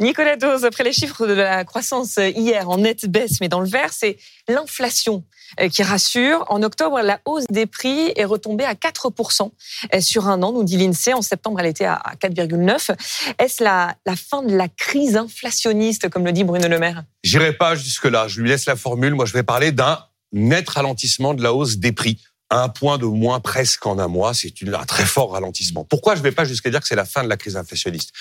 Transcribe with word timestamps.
Nicolas 0.00 0.36
Dose, 0.36 0.64
après 0.64 0.84
les 0.84 0.92
chiffres 0.92 1.26
de 1.26 1.32
la 1.32 1.64
croissance 1.64 2.16
hier 2.16 2.68
en 2.68 2.78
nette 2.78 3.06
baisse, 3.06 3.40
mais 3.40 3.48
dans 3.48 3.60
le 3.60 3.68
vert, 3.68 3.92
c'est 3.92 4.16
l'inflation 4.48 5.24
euh, 5.60 5.68
qui 5.68 5.82
rassure. 5.82 6.44
En 6.48 6.62
octobre, 6.62 7.00
la 7.02 7.20
hausse 7.24 7.44
des 7.50 7.66
prix 7.66 8.12
est 8.16 8.24
retombée 8.24 8.64
à 8.64 8.74
4% 8.74 9.50
euh, 9.94 10.00
sur 10.00 10.28
un 10.28 10.42
an, 10.42 10.52
nous 10.52 10.64
dit 10.64 10.76
l'INSEE. 10.76 11.14
En 11.14 11.22
septembre, 11.22 11.60
elle 11.60 11.66
était 11.66 11.84
à 11.84 12.02
4,9%. 12.20 12.96
Est-ce 13.38 13.62
la, 13.62 13.96
la 14.06 14.16
fin 14.16 14.42
de 14.42 14.54
la 14.56 14.68
crise 14.68 15.16
inflationniste, 15.16 16.08
comme 16.08 16.24
le 16.24 16.32
dit 16.32 16.44
Bruno 16.44 16.68
Le 16.68 16.78
Maire? 16.78 17.04
J'irai 17.22 17.52
pas 17.52 17.74
jusque-là. 17.74 18.28
Je 18.28 18.40
lui 18.40 18.48
laisse 18.48 18.66
la 18.66 18.76
formule. 18.76 19.14
Moi, 19.14 19.26
je 19.26 19.32
vais 19.32 19.42
parler 19.42 19.72
d'un 19.72 19.98
net 20.32 20.68
ralentissement 20.68 21.34
de 21.34 21.42
la 21.42 21.52
hausse 21.52 21.76
des 21.76 21.92
prix 21.92 22.18
un 22.52 22.68
point 22.68 22.98
de 22.98 23.06
moins 23.06 23.40
presque 23.40 23.86
en 23.86 23.98
un 23.98 24.08
mois, 24.08 24.34
c'est 24.34 24.52
un 24.62 24.84
très 24.84 25.06
fort 25.06 25.32
ralentissement. 25.32 25.84
Pourquoi 25.84 26.14
je 26.14 26.20
ne 26.20 26.24
vais 26.24 26.32
pas 26.32 26.44
jusqu'à 26.44 26.68
dire 26.68 26.80
que 26.80 26.86
c'est 26.86 26.94
la 26.94 27.06
fin 27.06 27.24
de 27.24 27.28
la 27.28 27.38
crise 27.38 27.56
inflationniste? 27.56 28.12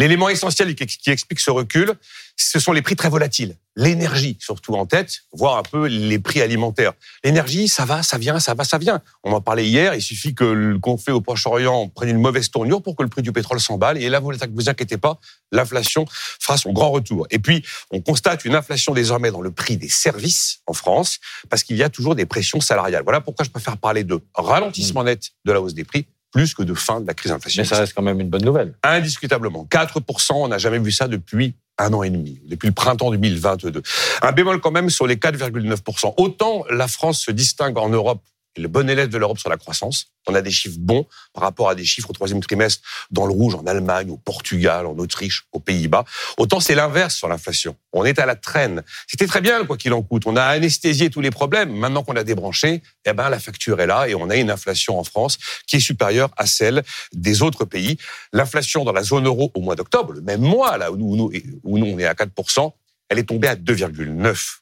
L'élément 0.00 0.30
essentiel 0.30 0.74
qui 0.74 1.10
explique 1.10 1.40
ce 1.40 1.50
recul, 1.50 1.92
ce 2.34 2.58
sont 2.58 2.72
les 2.72 2.80
prix 2.80 2.96
très 2.96 3.10
volatiles. 3.10 3.56
L'énergie, 3.76 4.38
surtout 4.40 4.72
en 4.72 4.86
tête, 4.86 5.24
voire 5.30 5.58
un 5.58 5.62
peu 5.62 5.88
les 5.88 6.18
prix 6.18 6.40
alimentaires. 6.40 6.94
L'énergie, 7.22 7.68
ça 7.68 7.84
va, 7.84 8.02
ça 8.02 8.16
vient, 8.16 8.40
ça 8.40 8.54
va, 8.54 8.64
ça 8.64 8.78
vient. 8.78 9.02
On 9.24 9.32
en 9.32 9.42
parlait 9.42 9.66
hier, 9.66 9.94
il 9.94 10.00
suffit 10.00 10.34
que 10.34 10.44
le 10.44 10.78
conflit 10.78 11.12
au 11.12 11.20
Proche-Orient 11.20 11.88
prenne 11.88 12.08
une 12.08 12.18
mauvaise 12.18 12.50
tournure 12.50 12.82
pour 12.82 12.96
que 12.96 13.02
le 13.02 13.10
prix 13.10 13.20
du 13.20 13.30
pétrole 13.30 13.60
s'emballe. 13.60 13.98
Et 13.98 14.08
là, 14.08 14.20
vous 14.20 14.32
vous 14.54 14.68
inquiétez 14.70 14.96
pas, 14.96 15.20
l'inflation 15.52 16.06
fera 16.08 16.56
son 16.56 16.72
grand 16.72 16.90
retour. 16.90 17.26
Et 17.30 17.38
puis, 17.38 17.62
on 17.90 18.00
constate 18.00 18.46
une 18.46 18.54
inflation 18.54 18.94
désormais 18.94 19.30
dans 19.30 19.42
le 19.42 19.50
prix 19.50 19.76
des 19.76 19.90
services 19.90 20.60
en 20.66 20.72
France, 20.72 21.18
parce 21.50 21.62
qu'il 21.62 21.76
y 21.76 21.82
a 21.82 21.90
toujours 21.90 22.14
des 22.14 22.24
pressions 22.24 22.62
salariales. 22.62 23.02
Voilà 23.04 23.20
pourquoi 23.20 23.44
je 23.44 23.50
préfère 23.50 23.76
parler 23.76 24.02
de 24.02 24.18
ralentissement 24.34 25.04
net 25.04 25.32
de 25.44 25.52
la 25.52 25.60
hausse 25.60 25.74
des 25.74 25.84
prix 25.84 26.06
plus 26.32 26.54
que 26.54 26.62
de 26.62 26.74
fin 26.74 27.00
de 27.00 27.06
la 27.06 27.14
crise 27.14 27.32
inflationniste. 27.32 27.72
Mais 27.72 27.76
ça 27.76 27.80
reste 27.80 27.94
quand 27.94 28.02
même 28.02 28.20
une 28.20 28.30
bonne 28.30 28.44
nouvelle. 28.44 28.74
Indiscutablement. 28.82 29.66
4%, 29.70 30.32
on 30.34 30.48
n'a 30.48 30.58
jamais 30.58 30.78
vu 30.78 30.92
ça 30.92 31.08
depuis 31.08 31.54
un 31.78 31.92
an 31.92 32.02
et 32.02 32.10
demi, 32.10 32.40
depuis 32.46 32.68
le 32.68 32.74
printemps 32.74 33.10
2022. 33.10 33.82
Un 34.22 34.32
bémol 34.32 34.60
quand 34.60 34.70
même 34.70 34.90
sur 34.90 35.06
les 35.06 35.16
4,9%. 35.16 36.14
Autant 36.18 36.64
la 36.70 36.88
France 36.88 37.20
se 37.20 37.30
distingue 37.30 37.78
en 37.78 37.88
Europe 37.88 38.22
le 38.56 38.68
bon 38.68 38.88
élève 38.88 39.08
de 39.08 39.18
l'Europe 39.18 39.38
sur 39.38 39.48
la 39.48 39.56
croissance. 39.56 40.06
On 40.26 40.34
a 40.34 40.42
des 40.42 40.50
chiffres 40.50 40.78
bons 40.78 41.06
par 41.32 41.44
rapport 41.44 41.68
à 41.68 41.74
des 41.74 41.84
chiffres 41.84 42.10
au 42.10 42.12
troisième 42.12 42.40
trimestre 42.40 42.82
dans 43.10 43.26
le 43.26 43.32
rouge 43.32 43.54
en 43.54 43.64
Allemagne, 43.66 44.10
au 44.10 44.16
Portugal, 44.16 44.86
en 44.86 44.96
Autriche, 44.98 45.46
aux 45.52 45.60
Pays-Bas. 45.60 46.04
Autant 46.36 46.60
c'est 46.60 46.74
l'inverse 46.74 47.14
sur 47.14 47.28
l'inflation. 47.28 47.76
On 47.92 48.04
est 48.04 48.18
à 48.18 48.26
la 48.26 48.36
traîne. 48.36 48.82
C'était 49.06 49.26
très 49.26 49.40
bien 49.40 49.64
quoi 49.64 49.76
qu'il 49.76 49.92
en 49.92 50.02
coûte. 50.02 50.24
On 50.26 50.36
a 50.36 50.42
anesthésié 50.42 51.10
tous 51.10 51.20
les 51.20 51.30
problèmes. 51.30 51.72
Maintenant 51.72 52.02
qu'on 52.02 52.16
a 52.16 52.24
débranché, 52.24 52.82
eh 53.04 53.12
ben 53.12 53.28
la 53.28 53.38
facture 53.38 53.80
est 53.80 53.86
là 53.86 54.08
et 54.08 54.14
on 54.14 54.28
a 54.30 54.36
une 54.36 54.50
inflation 54.50 54.98
en 54.98 55.04
France 55.04 55.38
qui 55.66 55.76
est 55.76 55.80
supérieure 55.80 56.30
à 56.36 56.46
celle 56.46 56.82
des 57.12 57.42
autres 57.42 57.64
pays. 57.64 57.98
L'inflation 58.32 58.84
dans 58.84 58.92
la 58.92 59.02
zone 59.02 59.26
euro 59.26 59.50
au 59.54 59.60
mois 59.60 59.76
d'octobre, 59.76 60.12
le 60.12 60.20
même 60.20 60.40
mois 60.40 60.76
là 60.76 60.92
où 60.92 60.96
nous, 60.96 61.30
où 61.64 61.78
nous 61.78 61.86
on 61.86 61.98
est 61.98 62.06
à 62.06 62.14
4% 62.14 62.72
elle 63.10 63.18
est 63.18 63.24
tombée 63.24 63.48
à 63.48 63.56
2,9 63.56 64.60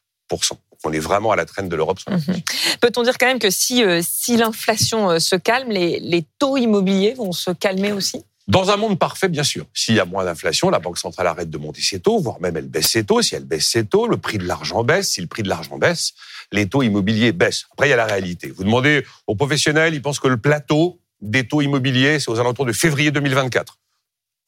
on 0.84 0.92
est 0.92 0.98
vraiment 0.98 1.32
à 1.32 1.36
la 1.36 1.44
traîne 1.44 1.68
de 1.68 1.76
l'Europe. 1.76 1.98
Mhm. 2.08 2.40
Peut-on 2.80 3.02
dire 3.02 3.18
quand 3.18 3.26
même 3.26 3.38
que 3.38 3.50
si, 3.50 3.82
euh, 3.82 4.00
si 4.02 4.36
l'inflation 4.36 5.10
euh, 5.10 5.18
se 5.18 5.36
calme, 5.36 5.70
les, 5.70 6.00
les 6.00 6.24
taux 6.38 6.56
immobiliers 6.56 7.14
vont 7.14 7.32
se 7.32 7.50
calmer 7.50 7.92
aussi? 7.92 8.24
Dans 8.48 8.70
un 8.70 8.78
monde 8.78 8.98
parfait, 8.98 9.28
bien 9.28 9.42
sûr. 9.42 9.66
S'il 9.74 9.96
y 9.96 10.00
a 10.00 10.06
moins 10.06 10.24
d'inflation, 10.24 10.70
la 10.70 10.78
Banque 10.78 10.96
centrale 10.96 11.26
arrête 11.26 11.50
de 11.50 11.58
monter 11.58 11.82
ses 11.82 12.00
taux, 12.00 12.18
voire 12.18 12.40
même 12.40 12.56
elle 12.56 12.68
baisse 12.68 12.88
ses 12.88 13.04
taux. 13.04 13.20
Si 13.20 13.34
elle 13.34 13.44
baisse 13.44 13.66
ses 13.66 13.84
taux, 13.84 14.08
le 14.08 14.16
prix 14.16 14.38
de 14.38 14.44
l'argent 14.44 14.84
baisse. 14.84 15.10
Si 15.10 15.20
le 15.20 15.26
prix 15.26 15.42
de 15.42 15.50
l'argent 15.50 15.76
baisse, 15.76 16.14
les 16.50 16.66
taux 16.66 16.80
immobiliers 16.80 17.32
baissent. 17.32 17.66
Après, 17.72 17.88
il 17.88 17.90
y 17.90 17.92
a 17.92 17.96
la 17.96 18.06
réalité. 18.06 18.50
Vous 18.50 18.64
demandez 18.64 19.04
aux 19.26 19.34
professionnels, 19.34 19.92
ils 19.92 20.00
pensent 20.00 20.20
que 20.20 20.28
le 20.28 20.38
plateau 20.38 20.98
des 21.20 21.46
taux 21.46 21.60
immobiliers, 21.60 22.20
c'est 22.20 22.30
aux 22.30 22.40
alentours 22.40 22.64
de 22.64 22.72
février 22.72 23.10
2024 23.10 23.76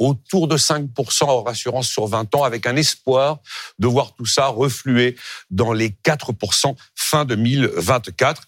autour 0.01 0.49
de 0.49 0.57
5% 0.57 0.89
hors 1.29 1.49
assurance 1.49 1.87
sur 1.87 2.07
20 2.07 2.35
ans, 2.35 2.43
avec 2.43 2.67
un 2.67 2.75
espoir 2.75 3.39
de 3.79 3.87
voir 3.87 4.15
tout 4.17 4.27
ça 4.27 4.47
refluer 4.47 5.15
dans 5.51 5.73
les 5.73 5.91
4% 5.91 6.75
fin 6.97 7.25
2024. 7.25 8.43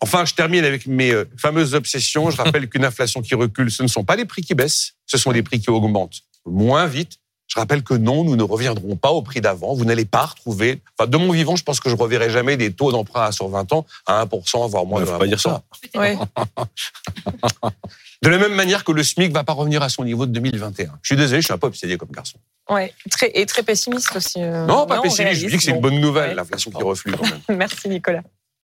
Enfin, 0.00 0.24
je 0.24 0.34
termine 0.34 0.64
avec 0.64 0.86
mes 0.86 1.10
euh, 1.10 1.28
fameuses 1.36 1.74
obsessions. 1.74 2.30
Je 2.30 2.36
rappelle 2.36 2.68
qu'une 2.70 2.84
inflation 2.84 3.20
qui 3.20 3.34
recule, 3.34 3.70
ce 3.70 3.82
ne 3.82 3.88
sont 3.88 4.04
pas 4.04 4.16
les 4.16 4.24
prix 4.24 4.42
qui 4.42 4.54
baissent, 4.54 4.92
ce 5.06 5.18
sont 5.18 5.32
les 5.32 5.42
prix 5.42 5.60
qui 5.60 5.70
augmentent 5.70 6.22
moins 6.46 6.86
vite. 6.86 7.18
Je 7.52 7.60
rappelle 7.60 7.82
que 7.82 7.92
non, 7.92 8.24
nous 8.24 8.34
ne 8.34 8.42
reviendrons 8.42 8.96
pas 8.96 9.10
au 9.10 9.20
prix 9.20 9.42
d'avant. 9.42 9.74
Vous 9.74 9.84
n'allez 9.84 10.06
pas 10.06 10.24
retrouver. 10.24 10.80
Enfin, 10.98 11.06
de 11.06 11.16
mon 11.18 11.30
vivant, 11.32 11.54
je 11.54 11.62
pense 11.62 11.80
que 11.80 11.90
je 11.90 11.96
reverrai 11.96 12.30
jamais 12.30 12.56
des 12.56 12.72
taux 12.72 12.92
d'emprunt 12.92 13.30
sur 13.30 13.46
20 13.48 13.74
ans 13.74 13.84
à 14.06 14.24
1%, 14.24 14.70
voire 14.70 14.86
moins 14.86 15.02
de 15.02 15.06
1%. 15.06 15.18
pas 15.18 15.26
dire 15.26 15.38
ça. 15.38 15.62
De 18.22 18.28
la 18.30 18.38
même 18.38 18.54
manière 18.54 18.84
que 18.84 18.92
le 18.92 19.02
SMIC 19.02 19.32
va 19.32 19.44
pas 19.44 19.52
revenir 19.52 19.82
à 19.82 19.90
son 19.90 20.02
niveau 20.04 20.24
de 20.24 20.32
2021. 20.32 20.92
Je 21.02 21.06
suis 21.06 21.16
désolé, 21.16 21.42
je 21.42 21.46
suis 21.46 21.52
un 21.52 21.58
peu 21.58 21.66
obsédé 21.66 21.98
comme 21.98 22.10
garçon. 22.10 22.38
Ouais, 22.70 22.94
très, 23.10 23.30
et 23.34 23.44
très 23.44 23.62
pessimiste 23.62 24.16
aussi. 24.16 24.42
Euh, 24.42 24.64
non, 24.64 24.86
pas 24.86 25.02
pessimiste. 25.02 25.42
Je 25.42 25.48
dis 25.48 25.56
que 25.58 25.62
c'est 25.62 25.72
une 25.72 25.80
bonne 25.82 26.00
nouvelle, 26.00 26.34
l'inflation 26.34 26.70
qui 26.70 26.82
reflue 26.82 27.12
quand 27.12 27.24
même. 27.24 27.40
Merci 27.58 27.90
Nicolas. 27.90 28.22